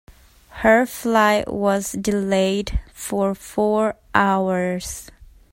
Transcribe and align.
Her 0.63 0.87
flight 0.87 1.53
was 1.53 1.91
delayed 1.91 2.79
for 2.91 3.35
four 3.35 3.97
hours. 4.15 5.11